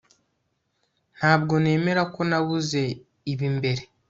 Ntabwo 1.17 1.53
nemera 1.63 2.03
ko 2.13 2.21
nabuze 2.29 2.81
ibi 3.31 3.47
mbere 3.57 3.81